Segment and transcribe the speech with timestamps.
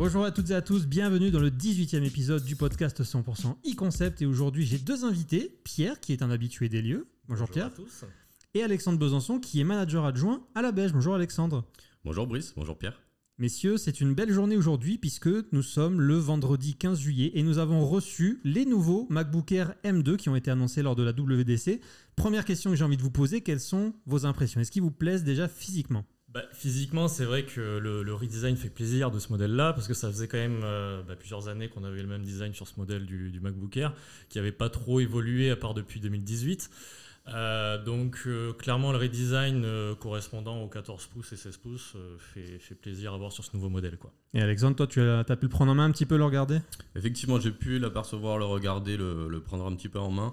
[0.00, 4.22] Bonjour à toutes et à tous, bienvenue dans le 18e épisode du podcast 100% e-concept.
[4.22, 5.60] Et aujourd'hui, j'ai deux invités.
[5.62, 7.06] Pierre, qui est un habitué des lieux.
[7.28, 7.66] Bonjour, Pierre.
[7.66, 8.06] à tous.
[8.54, 10.94] Et Alexandre Besançon, qui est manager adjoint à la Beige.
[10.94, 11.66] Bonjour Alexandre.
[12.02, 13.02] Bonjour Brice, bonjour Pierre.
[13.36, 17.58] Messieurs, c'est une belle journée aujourd'hui puisque nous sommes le vendredi 15 juillet et nous
[17.58, 21.78] avons reçu les nouveaux MacBook Air M2 qui ont été annoncés lors de la WDC.
[22.16, 24.62] Première question que j'ai envie de vous poser, quelles sont vos impressions?
[24.62, 26.06] Est-ce qu'ils vous plaisent déjà physiquement?
[26.32, 30.08] Bah, physiquement, c'est vrai que le, redesign fait plaisir de ce modèle-là, parce que ça
[30.08, 33.04] faisait quand même euh, bah, plusieurs années qu'on avait le même design sur ce modèle
[33.04, 33.92] du, MacBook Air,
[34.28, 36.70] qui n'avait pas trop évolué à part depuis 2018.
[37.28, 39.66] Euh, donc euh, clairement le redesign
[39.96, 43.68] correspondant aux 14 pouces et 16 pouces fait, fait, plaisir à voir sur ce nouveau
[43.68, 43.98] modèle.
[43.98, 44.12] Quoi.
[44.32, 46.24] Et Alexandre, toi tu as, as, pu le prendre en main un petit peu, le
[46.24, 46.60] regarder?
[46.94, 50.32] Effectivement j'ai pu l'apercevoir, le regarder, le, le, prendre un petit peu en main.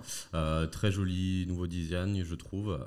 [0.71, 2.77] très joli nouveau design je trouve.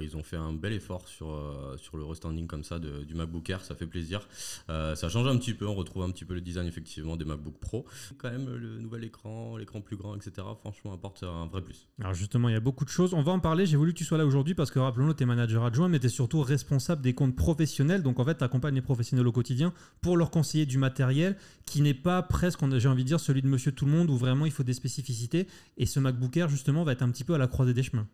[0.00, 1.38] ils ont fait un bel effort sur,
[1.76, 4.26] sur le restanding comme ça de, du MacBook Air, ça fait plaisir.
[4.68, 7.58] ça change un petit peu, on retrouve un petit peu le design effectivement des MacBook
[7.60, 7.84] Pro.
[8.16, 10.46] Quand même le nouvel écran, l'écran plus grand, etc.
[10.60, 11.88] Franchement apporte un vrai plus.
[12.00, 13.12] Alors justement il y a beaucoup de choses.
[13.12, 13.66] On va en parler.
[13.66, 16.00] J'ai voulu que tu sois là aujourd'hui parce que rappelons-le, tu es manager adjoint, mais
[16.00, 18.02] tu es surtout responsable des comptes professionnels.
[18.02, 21.36] Donc en fait, tu accompagnes les professionnels au quotidien pour leur conseiller du matériel
[21.66, 24.16] qui n'est pas presque, j'ai envie de dire, celui de monsieur tout le monde où
[24.16, 25.48] vraiment il faut des spécificités.
[25.76, 28.06] Et ce MacBook Air, justement, va être un petit peu à la croisée des chemins.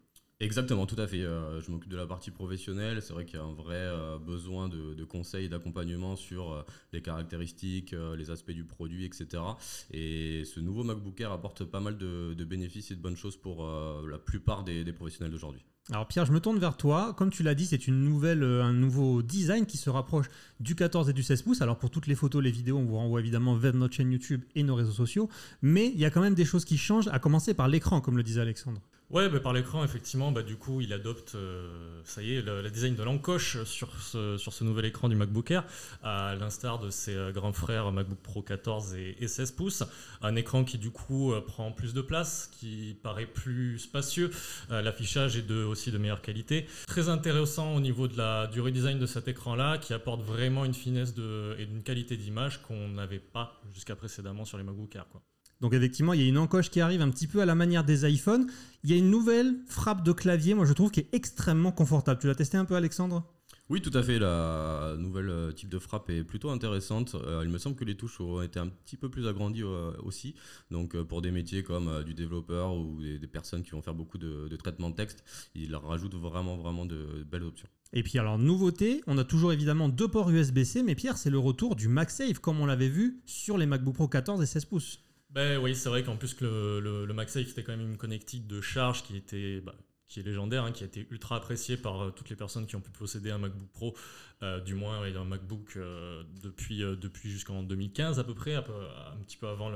[0.44, 1.22] Exactement, tout à fait.
[1.22, 3.00] Euh, je m'occupe de la partie professionnelle.
[3.00, 6.62] C'est vrai qu'il y a un vrai euh, besoin de, conseils et d'accompagnement sur euh,
[6.92, 9.42] les caractéristiques, les aspects du produit, etc.
[9.90, 13.66] Et ce nouveau MacBook Air apporte pas mal de, bénéfices et de bonnes choses pour
[14.06, 15.64] la plupart des, professionnels d'aujourd'hui.
[15.90, 17.14] Alors Pierre, je me tourne vers toi.
[17.16, 20.26] Comme tu l'as dit, c'est une nouvelle, un nouveau design qui se rapproche
[20.60, 21.62] du 14 et du 16 pouces.
[21.62, 24.42] Alors pour toutes les photos, les vidéos, on vous renvoie évidemment vers notre chaîne YouTube
[24.54, 25.28] et nos réseaux sociaux.
[25.62, 28.16] Mais il y a quand même des choses qui changent, à commencer par l'écran, comme
[28.16, 28.80] le disait Alexandre.
[29.14, 32.68] Ouais, bah, par l'écran, effectivement, bah, du coup, il adopte, euh, ça y est, le,
[32.68, 35.64] design de l'encoche sur ce, sur ce nouvel écran du MacBook Air,
[36.02, 39.84] à l'instar de ses euh, grands frères MacBook Pro 14 et, 16 pouces.
[40.20, 44.32] Un écran qui, du coup, euh, prend plus de place, qui paraît plus spacieux.
[44.68, 46.66] L'affichage est de, aussi de meilleure qualité.
[46.88, 50.74] Très intéressant au niveau de la, du redesign de cet écran-là, qui apporte vraiment une
[50.74, 55.06] finesse de, et une qualité d'image qu'on n'avait pas jusqu'à précédemment sur les MacBook Air.
[55.12, 55.22] Quoi.
[55.64, 57.84] Donc effectivement, il y a une encoche qui arrive un petit peu à la manière
[57.84, 58.46] des iPhones.
[58.82, 62.20] Il y a une nouvelle frappe de clavier, moi je trouve, qui est extrêmement confortable.
[62.20, 63.24] Tu l'as testé un peu, Alexandre?
[63.70, 64.18] Oui, tout à fait.
[64.18, 67.14] La nouvelle euh, type de frappe est plutôt intéressante.
[67.14, 69.92] Euh, il me semble que les touches ont été un petit peu plus agrandies euh,
[70.02, 70.34] aussi.
[70.70, 74.54] Donc, pour des métiers comme du développeur ou des, personnes qui vont faire beaucoup de,
[74.56, 77.68] traitement de texte, il rajoute vraiment, vraiment de belles options.
[77.94, 81.38] Et puis alors, nouveauté, on a toujours évidemment deux ports USB-C, mais Pierre, c'est le
[81.38, 85.00] retour du MagSafe, comme on l'avait vu sur les MacBook Pro 14 et 16 pouces.
[85.34, 88.46] Ben oui, c'est vrai qu'en plus que le, le, MagSafe était quand même une connectique
[88.46, 89.74] de charge qui était bah,
[90.06, 92.76] qui est légendaire, hein, qui a été ultra apprécié par euh, toutes les personnes qui
[92.76, 93.96] ont pu posséder un MacBook Pro,
[94.44, 99.36] euh, du moins un MacBook euh, depuis, depuis jusqu'en 2015 à peu près, un, petit
[99.36, 99.72] peu avant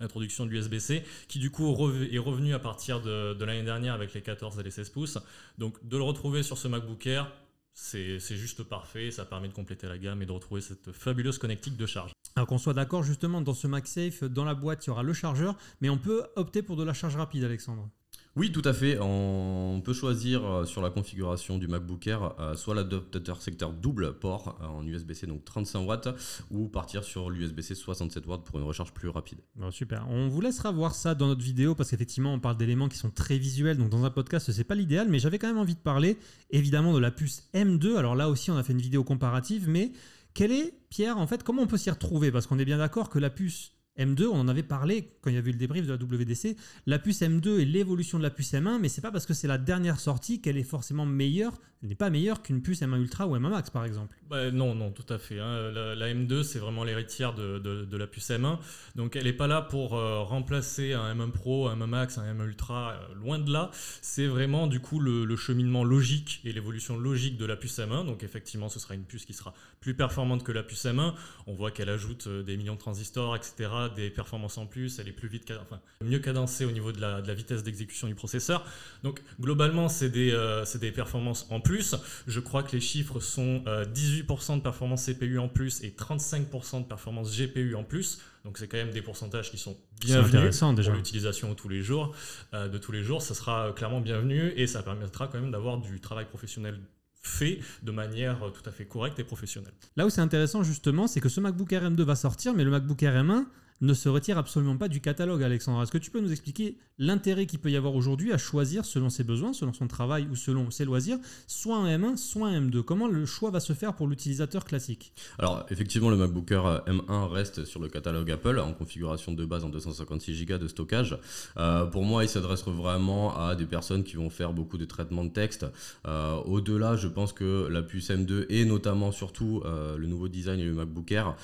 [0.00, 1.68] l'introduction de l'USB-C, qui du coup
[2.10, 5.18] est revenu à partir de, de l'année dernière avec les 14 et les 16 pouces.
[5.58, 7.30] Donc de le retrouver sur ce MacBook Air,
[7.78, 11.76] c'est juste parfait, ça permet de compléter la gamme et de retrouver cette fabuleuse connectique
[11.76, 12.12] de charge.
[12.34, 15.12] Alors qu'on soit d'accord, justement, dans ce MagSafe, dans la boîte, il y aura le
[15.12, 17.88] chargeur, mais on peut opter pour de la charge rapide, Alexandre.
[18.36, 18.98] Oui, tout à fait.
[19.00, 24.12] On peut choisir euh, sur la configuration du MacBook Air euh, soit l'adaptateur secteur double
[24.18, 26.08] port euh, en USB-C, donc 35 watts,
[26.50, 29.38] ou partir sur l'USB-C 67 watts pour une recharge plus rapide.
[29.70, 30.06] super.
[30.10, 33.08] On vous laissera voir ça dans notre vidéo parce qu'effectivement, on parle d'éléments qui sont
[33.08, 35.80] très visuels, donc dans un podcast, c'est pas l'idéal, mais j'avais quand même envie de
[35.80, 36.18] parler
[36.50, 37.96] évidemment de la puce M2.
[37.96, 39.92] Alors là aussi, on a fait une vidéo comparative, mais
[40.34, 42.30] quelle est, Pierre, en fait, comment on peut s'y retrouver?
[42.30, 45.36] Parce qu'on est bien d'accord que la puce M2, on en avait parlé quand il
[45.36, 48.30] y avait eu le débrief de la WDC, la puce M2 et l'évolution de la
[48.30, 51.58] puce M1, mais c'est pas parce que c'est la dernière sortie qu'elle est forcément meilleure
[51.86, 54.16] n'est pas meilleure qu'une puce M1 Ultra ou M1 Max par exemple.
[54.28, 55.38] Bah, non, non, tout à fait.
[55.38, 55.70] Hein.
[55.70, 58.58] La, M2 c'est vraiment l'héritière de, la puce M1,
[58.94, 62.34] donc elle n'est pas là pour euh, remplacer un M1 Pro, un M1 Max, un
[62.34, 63.70] M1 Ultra, euh, loin de là.
[64.02, 68.06] C'est vraiment du coup le, cheminement logique et l'évolution logique de la puce M1.
[68.06, 71.14] Donc effectivement, ce sera une puce qui sera plus performante que la puce M1.
[71.46, 74.98] On voit qu'elle ajoute euh, des millions de transistors, etc., des performances en plus.
[74.98, 78.06] Elle est plus vite, enfin mieux cadencée au niveau de la, de la vitesse d'exécution
[78.08, 78.64] du processeur.
[79.02, 80.36] Donc globalement, c'est des,
[80.80, 81.94] des performances en plus.
[82.26, 86.82] Je crois que les chiffres sont 18% euh, de performance CPU en plus et 35%
[86.82, 88.20] de performance GPU en plus.
[88.44, 92.14] Donc c'est quand même des pourcentages qui sont bienvenus pour l'utilisation tous les jours,
[92.54, 93.22] euh, de tous les jours.
[93.22, 96.78] Ça sera clairement bienvenu et ça permettra quand même d'avoir du travail professionnel
[97.22, 99.72] fait de manière tout à fait correcte et professionnelle.
[99.96, 102.70] Là où c'est intéressant justement, c'est que ce MacBook Air M2 va sortir, mais le
[102.70, 103.46] MacBook Air M1
[103.80, 105.82] ne se retire absolument pas du catalogue, Alexandre.
[105.82, 109.10] Est-ce que tu peux nous expliquer l'intérêt qu'il peut y avoir aujourd'hui à choisir selon
[109.10, 112.82] ses besoins, selon son travail ou selon ses loisirs, soit un M1, soit un M2
[112.82, 115.12] Comment le choix va se faire pour l'utilisateur classique?
[115.38, 119.64] Alors effectivement, le MacBook Air M1 reste sur le catalogue Apple en configuration de base
[119.64, 121.18] en 256 Go de stockage.
[121.56, 125.24] Euh, pour moi, il s'adresse vraiment à des personnes qui vont faire beaucoup de traitements
[125.24, 125.66] de texte.
[126.06, 130.60] Euh, au-delà, je pense que la puce M2 et notamment surtout euh, le nouveau design
[130.60, 131.36] et le MacBook Air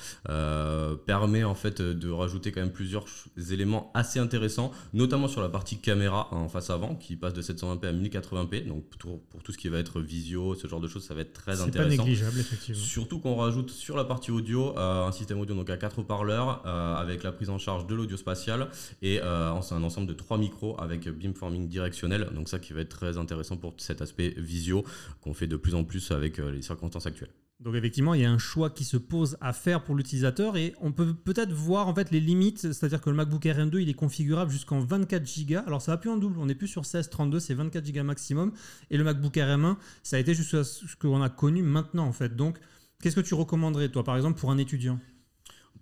[1.05, 3.05] permet en fait de rajouter quand même plusieurs
[3.51, 7.85] éléments assez intéressants, notamment sur la partie caméra en face avant qui passe de 720p
[7.85, 8.67] à 1080p.
[8.67, 11.33] Donc pour, tout ce qui va être visio, ce genre de choses, ça va être
[11.33, 11.91] très intéressant.
[11.91, 12.81] C'est pas négligeable effectivement.
[12.81, 17.23] Surtout qu'on rajoute sur la partie audio un système audio donc à 4 haut-parleurs avec
[17.23, 18.69] la prise en charge de l'audio spatial
[19.01, 19.19] et
[19.61, 22.29] c'est un ensemble de trois micros avec beamforming directionnel.
[22.33, 24.83] Donc ça qui va être très intéressant pour cet aspect visio
[25.21, 27.31] qu'on fait de plus en plus avec les circonstances actuelles.
[27.63, 30.75] Donc effectivement, il y a un choix qui se pose à faire pour l'utilisateur et
[30.81, 33.87] on peut peut-être voir en fait les limites, c'est-à-dire que le MacBook Air M2 il
[33.87, 35.59] est configurable jusqu'en 24 Go.
[35.65, 38.03] Alors ça va plus en double, on n'est plus sur 16, 32, c'est 24 Go
[38.03, 38.51] maximum.
[38.91, 42.11] Et le MacBook Air M1, ça a été jusqu'à ce qu'on a connu maintenant en
[42.11, 42.35] fait.
[42.35, 42.59] Donc
[43.01, 44.99] qu'est-ce que tu recommanderais toi par exemple pour un étudiant?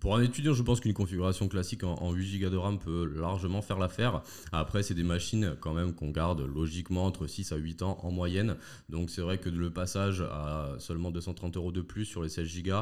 [0.02, 3.62] Pour un étudiant, je pense qu'une configuration classique en, 8 Go de RAM peut largement
[3.62, 4.22] faire l'affaire.
[4.50, 8.10] Après, c'est des machines quand même qu'on garde logiquement entre 6 à 8 ans en
[8.10, 8.56] moyenne.
[8.88, 12.64] Donc c'est vrai que le passage à seulement 230 euros de plus sur les 16
[12.64, 12.78] Go,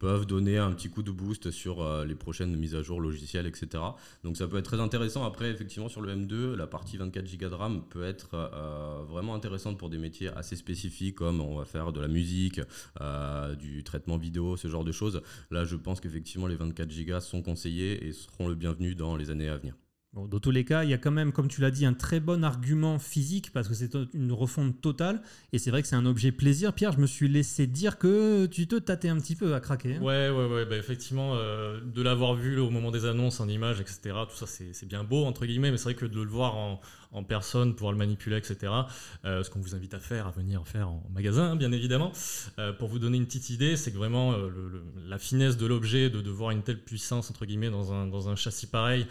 [0.00, 3.46] peuvent donner un petit coup de boost sur euh, les prochaines mises à jour logicielles,
[3.46, 3.68] etc.
[4.24, 5.24] Donc ça peut être très intéressant.
[5.24, 9.34] Après, effectivement, sur le M2, la partie 24 Go de RAM peut être euh, vraiment
[9.34, 12.60] intéressante pour des métiers assez spécifiques, comme on va faire de la musique,
[13.00, 15.20] euh, du traitement vidéo, ce genre de choses.
[15.50, 19.30] Là, je pense qu'effectivement, les 24 Go sont conseillés et seront le bienvenu dans les
[19.30, 19.74] années à venir
[20.12, 22.18] dans tous les cas, il y a quand même, comme tu l'as dit, un très
[22.18, 25.22] bon argument physique parce que c'est une refonte totale
[25.52, 26.72] et c'est vrai que c'est un objet plaisir.
[26.72, 29.96] Pierre, je me suis laissé dire que tu te tâtais un petit peu à craquer.
[29.96, 30.02] Hein.
[30.02, 30.66] Ouais, ouais, ouais.
[30.66, 34.46] Bah, effectivement, euh, de l'avoir vu au moment des annonces en images, etc., tout ça,
[34.46, 36.80] c'est bien beau, entre guillemets, mais c'est vrai que de le voir en,
[37.12, 38.72] en personne, pouvoir le manipuler, etc.
[39.24, 42.12] Euh, ce qu'on vous invite à faire, à venir faire en magasin, bien évidemment.
[42.58, 44.50] Euh, pour vous donner une petite idée, c'est que vraiment euh,
[45.06, 48.36] la finesse de l'objet, de, voir une telle puissance, entre guillemets, dans un, dans un
[48.36, 49.06] châssis pareil,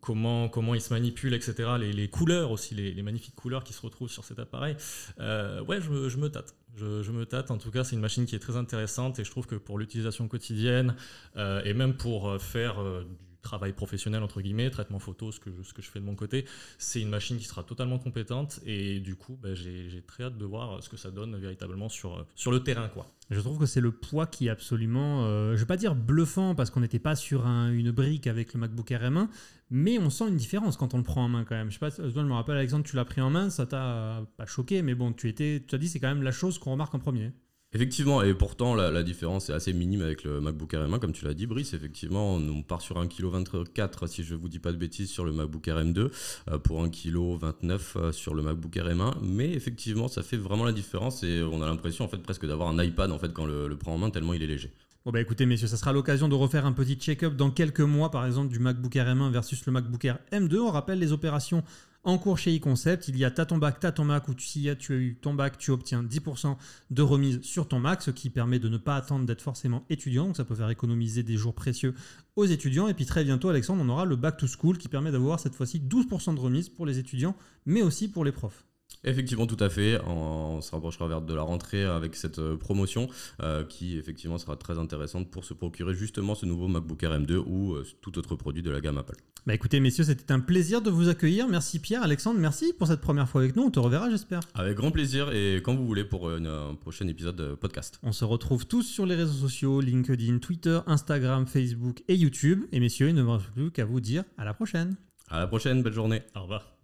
[0.00, 1.70] comment, comment il se manipule, etc.
[1.78, 4.76] Les, couleurs aussi, les, magnifiques couleurs qui se retrouvent sur cet appareil.
[5.18, 6.54] ouais, je, me tâte.
[6.76, 7.50] Je, me tâte.
[7.50, 9.78] En tout cas, c'est une machine qui est très intéressante et je trouve que pour
[9.78, 10.94] l'utilisation quotidienne
[11.36, 15.72] et même pour faire du travail professionnel entre guillemets, traitement photo, ce que je, ce
[15.72, 16.44] que je fais de mon côté,
[16.78, 20.44] c'est une machine qui sera totalement compétente et du coup bah, j'ai très hâte de
[20.44, 23.06] voir ce que ça donne véritablement sur, sur le terrain quoi.
[23.30, 26.54] Je trouve que c'est le poids qui est absolument, euh, je vais pas dire bluffant
[26.54, 29.28] parce qu'on n'était pas sur une brique avec le MacBook Air M1,
[29.70, 31.68] mais on sent une différence quand on le prend en main quand même.
[31.70, 34.46] Je sais pas, je me rappelle Alexandre, tu l'as pris en main, ça t'a pas
[34.46, 36.94] choqué, mais bon, tu étais, tu as dit c'est quand même la chose qu'on remarque
[36.94, 37.32] en premier.
[37.76, 41.26] Effectivement, et pourtant la, différence est assez minime avec le MacBook Air M1, comme tu
[41.26, 41.74] l'as dit, Brice.
[41.74, 45.26] Effectivement, on part sur 1,24 kg, si je ne vous dis pas de bêtises, sur
[45.26, 46.10] le MacBook Air M2,
[46.50, 49.16] euh, pour 1,29 kg euh, sur le MacBook Air M1.
[49.20, 52.70] Mais effectivement, ça fait vraiment la différence et on a l'impression en fait presque d'avoir
[52.70, 54.72] un iPad en fait quand le, le prend en main tellement il est léger.
[55.04, 58.10] Bon bah écoutez messieurs, ça sera l'occasion de refaire un petit check-up dans quelques mois
[58.10, 60.58] par exemple du MacBook Air M1 versus le MacBook Air M2.
[60.58, 61.62] On rappelle les opérations
[62.06, 64.68] en cours chez eConcept, il y a t'as ton bac, t'as ton Mac, ou si
[64.78, 66.56] tu as eu ton bac, tu obtiens 10%
[66.90, 70.26] de remise sur ton Mac, ce qui permet de ne pas attendre d'être forcément étudiant,
[70.26, 71.94] donc ça peut faire économiser des jours précieux
[72.36, 72.86] aux étudiants.
[72.86, 75.56] Et puis très bientôt, Alexandre, on aura le back to school qui permet d'avoir cette
[75.56, 77.36] fois-ci 12% de remise pour les étudiants,
[77.66, 78.64] mais aussi pour les profs.
[79.06, 80.00] Effectivement, tout à fait.
[80.04, 83.08] On se rapprochera vers de la rentrée avec cette euh, promotion
[83.40, 87.36] euh, qui effectivement sera très intéressante pour se procurer justement ce nouveau MacBook Air M2
[87.46, 89.14] ou euh, tout autre produit de la gamme Apple.
[89.46, 91.46] Bah écoutez messieurs, c'était un plaisir de vous accueillir.
[91.46, 93.62] Merci Pierre, Alexandre, merci pour cette première fois avec nous.
[93.62, 94.40] On te reverra j'espère.
[94.54, 98.00] Avec grand plaisir et quand vous voulez pour un prochain épisode de podcast.
[98.02, 102.64] On se retrouve tous sur les réseaux sociaux, LinkedIn, Twitter, Instagram, Facebook et YouTube.
[102.72, 104.96] Et messieurs, il ne me reste plus qu'à vous dire à la prochaine.
[105.28, 106.22] À la prochaine, belle journée.
[106.34, 106.75] Au revoir.